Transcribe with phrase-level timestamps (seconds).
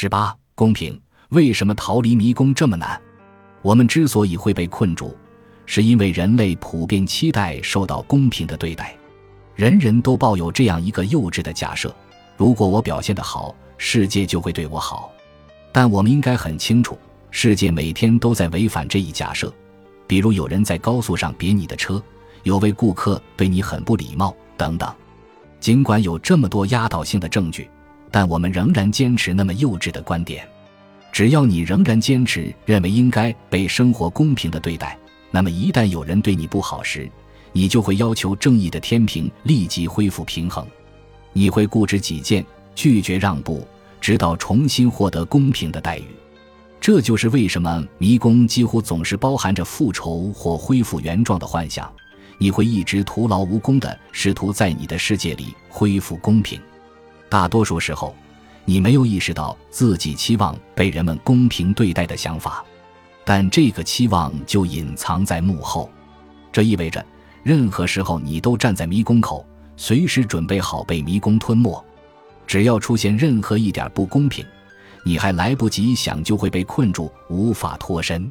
[0.00, 0.96] 十八，公平。
[1.30, 3.02] 为什么逃离迷宫这么难？
[3.62, 5.16] 我们之所以会被困住，
[5.66, 8.96] 是因为人类普遍期待受到公平的对待。
[9.56, 11.92] 人人都抱有这样一个幼稚的假设：
[12.36, 15.10] 如果我表现得好，世界就会对我好。
[15.72, 16.96] 但我们应该很清楚，
[17.32, 19.52] 世界每天都在违反这一假设。
[20.06, 22.00] 比如，有人在高速上别你的车，
[22.44, 24.88] 有位顾客对你很不礼貌，等等。
[25.58, 27.68] 尽管有这么多压倒性的证据，
[28.10, 30.46] 但我们仍然坚持那么幼稚的观点。
[31.10, 34.96] 只要你仍然坚持认为应该被生活公平的对待，
[35.30, 37.10] 那么一旦有人对你不好时，
[37.52, 40.66] 你就会要求正义的天平立即恢复平衡。
[41.32, 43.66] 你会固执己见，拒绝让步，
[44.00, 46.04] 直到重新获得公平的待遇。
[46.80, 51.90] 这就是为什么迷宫几乎总是包含着复仇或恢复原状的幻想。
[52.38, 56.60] 你会一直徒劳无功地试图在你的世界里恢复公平。
[57.28, 58.14] 大多数时候。
[58.64, 62.62] 你没有意识到自己期望被人们公平对待的想法，
[63.24, 65.90] 但这个期望就隐藏在幕后。
[66.52, 67.02] 这意味着，
[67.42, 69.42] 任何时候你都站在迷宫口，
[69.74, 71.82] 随时准备好被迷宫吞没。
[72.46, 74.44] 只要出现任何一点不公平，
[75.02, 78.30] 你还来不及想，就会被困住，无法脱身。